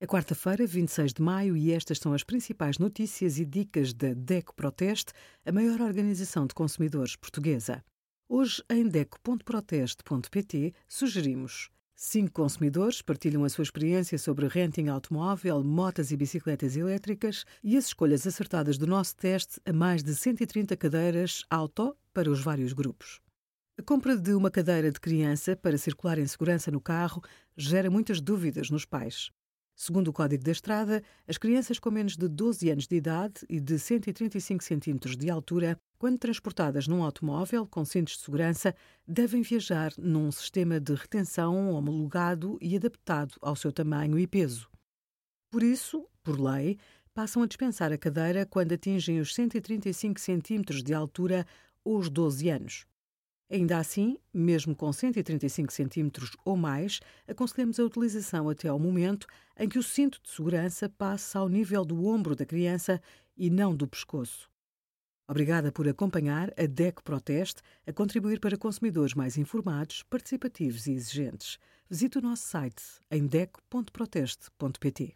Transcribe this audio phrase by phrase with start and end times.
[0.00, 4.54] É quarta-feira, 26 de maio, e estas são as principais notícias e dicas da DECO
[4.54, 5.12] Proteste,
[5.44, 7.84] a maior organização de consumidores portuguesa.
[8.28, 16.16] Hoje, em DECO.proteste.pt, sugerimos Cinco consumidores partilham a sua experiência sobre renting automóvel, motas e
[16.16, 21.96] bicicletas elétricas e as escolhas acertadas do nosso teste a mais de 130 cadeiras auto
[22.14, 23.20] para os vários grupos.
[23.76, 27.20] A compra de uma cadeira de criança para circular em segurança no carro
[27.56, 29.32] gera muitas dúvidas nos pais.
[29.80, 33.60] Segundo o Código da Estrada, as crianças com menos de 12 anos de idade e
[33.60, 38.74] de 135 cm de altura, quando transportadas num automóvel com cintos de segurança,
[39.06, 44.68] devem viajar num sistema de retenção homologado e adaptado ao seu tamanho e peso.
[45.48, 46.76] Por isso, por lei,
[47.14, 51.46] passam a dispensar a cadeira quando atingem os 135 cm de altura
[51.84, 52.87] ou os 12 anos.
[53.50, 56.10] Ainda assim, mesmo com 135 cm
[56.44, 59.26] ou mais, aconselhamos a utilização até ao momento
[59.58, 63.00] em que o cinto de segurança passe ao nível do ombro da criança
[63.36, 64.50] e não do pescoço.
[65.26, 71.58] Obrigada por acompanhar a DEC Proteste a contribuir para consumidores mais informados, participativos e exigentes.
[71.88, 75.14] Visite o nosso site em dec.proteste.pt.